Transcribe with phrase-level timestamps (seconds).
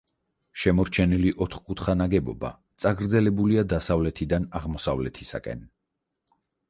[0.61, 2.51] შემორჩენილი ოთხკუთხა ნაგებობა
[2.85, 5.63] წაგრძელებულია დასავლეთიდან აღმოსავლეთისაკენ.